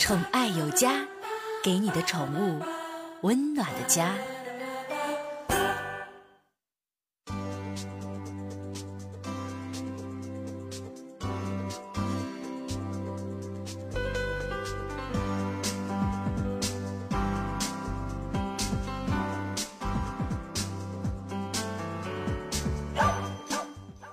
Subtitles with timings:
[0.00, 0.92] 宠爱有家，
[1.62, 2.58] 给你的宠物
[3.20, 4.14] 温暖的家。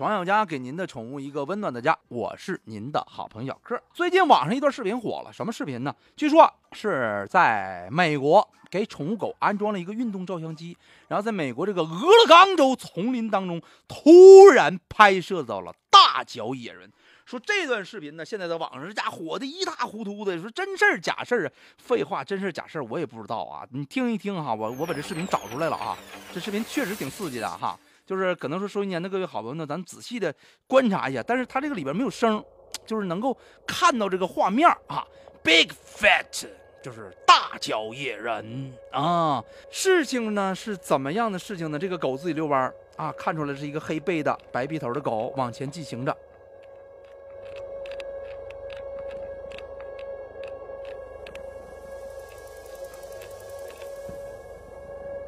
[0.00, 3.78] 爽有家给您的宠物一个温暖的家，我是您的好朋友小克。
[3.92, 5.94] 最近网上一段视频火了，什么视频呢？
[6.16, 10.74] 据说是在美国给宠物狗安装了一个运动照相机，
[11.08, 16.90] 然后在美国这个俄勒冈州丛林当中突然拍摄到了大脚野人。
[17.26, 21.52] 说这段视频呢，现在在网上这家火的一塌糊涂的，说真事儿假事儿啊？
[21.76, 23.66] 废话，真事儿假事儿我也不知道啊。
[23.70, 25.94] 你听一听哈，我我把这视频找出来了啊，
[26.32, 27.78] 这视频确实挺刺激的哈。
[28.10, 30.34] 就是可能说收音间的各位好朋友呢，咱仔细的
[30.66, 32.44] 观察一下，但是它这个里边没有声，
[32.84, 35.06] 就是能够看到这个画面啊
[35.44, 36.48] ，Big Fat
[36.82, 39.40] 就是大脚野人啊。
[39.70, 41.78] 事情呢是怎么样的事情呢？
[41.78, 46.16] 这个狗自己遛弯啊，看出来是一个黑背的白鼻头的狗往前进行着，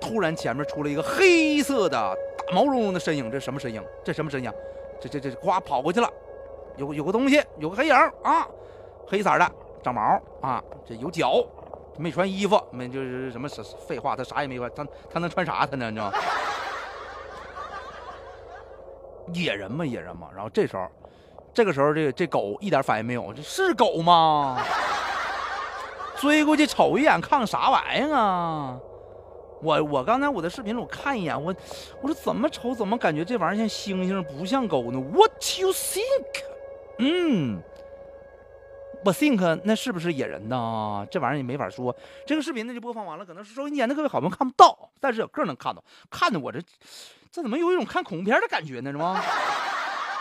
[0.01, 2.19] 突然前面出了一个黑色的。
[2.53, 3.83] 毛茸茸的身影，这什么身影？
[4.05, 4.53] 这什么身影？
[5.01, 6.09] 这这这呱跑过去了，
[6.77, 8.47] 有有个东西，有个黑影啊，
[9.07, 9.51] 黑色的，
[9.83, 11.45] 长毛啊，这有脚，
[11.97, 13.49] 没穿衣服，没就是什么
[13.87, 15.67] 废话，他啥也没穿，他他能穿啥？
[15.67, 15.91] 他呢？
[15.91, 16.19] 你知道吗
[19.33, 20.29] 野人嘛，野人嘛。
[20.35, 20.87] 然后这时候，
[21.55, 24.59] 这个时候，这这狗一点反应没有，这是狗吗？
[26.19, 28.79] 追过去瞅一眼，看看啥玩意儿啊？
[29.63, 31.55] 我我刚才我的视频里我看一眼，我
[32.01, 36.03] 我说怎么瞅怎么感觉这玩意儿像猩猩不像狗呢？What you think？
[36.99, 37.63] 嗯，
[39.05, 41.07] 我 think 那是不是野人呢？
[41.11, 41.97] 这玩意儿也没法说。
[42.27, 46.61] 这个视频呢就播放完了，可能是收音间的各位好朋友看不到，但是有个能看到，看的我这
[47.31, 48.91] 这怎么有一种看恐怖片的感觉呢？
[48.91, 49.23] 是吗？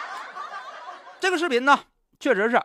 [1.19, 1.79] 这个视频呢
[2.19, 2.61] 确实是。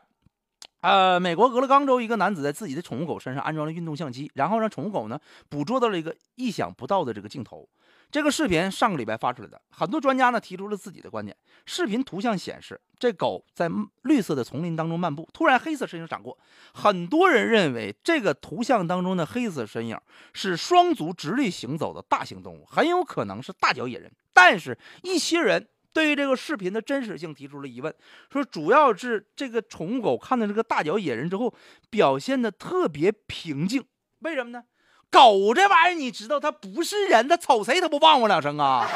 [0.81, 7.69] 呃，美国俄勒冈州一个男子在自己的宠物狗身上安装了运动相机，然后让宠物狗呢捕捉到了一个意想不到的这个镜头。
[8.09, 11.36] 这个视频上个礼拜发出来的，很多专家呢提出了自己的观点。
[11.65, 13.69] 视频图像显示，这狗在
[14.03, 16.38] 绿色的丛林当中漫步，突然黑色身影闪过。
[16.72, 19.98] 很多人认为这个图像当中的黑色身影
[20.32, 24.12] 是双足直立行走的大型动物，很有可能是大脚野人。
[24.32, 25.66] 但是，一些人。
[25.96, 27.94] 对于这个视频的真实性提出了疑问，
[28.30, 31.54] 说主要是这个宠物狗看到这个大脚野人之后，
[31.88, 33.82] 表现的特别平静，
[34.18, 34.64] 为什么呢？
[35.10, 38.86] 狗这玩意儿你知道，它不是人，它瞅谁它不汪汪两声啊？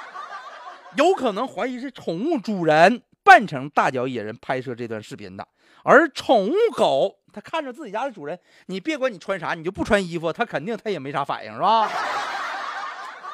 [0.94, 5.48] 有可能怀疑是宠物主人扮成大脚野人拍摄这段视频的，
[5.84, 11.90] 而宠物狗它看着自己家的主人，你别管你穿啥，你就不穿衣服，它肯定它也没啥反应，是吧？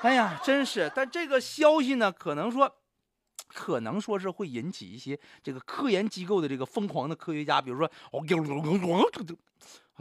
[0.05, 0.93] 哎呀，真是！
[0.95, 2.71] 但这个消息呢，可能说，
[3.49, 8.23] 可能说是会引起一些这个科研机构的这个疯狂的科学家，比如说，哦，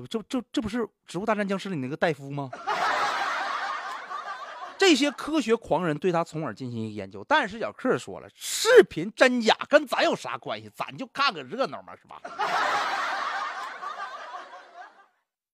[0.10, 2.50] 这这这不是《植物大战僵尸》里那个戴夫吗？
[4.78, 7.24] 这些科学狂人对他从而进行一个研究。
[7.26, 10.70] 但是小克说了，视频真假跟咱有啥关系？
[10.76, 12.22] 咱就看个热闹嘛，是吧？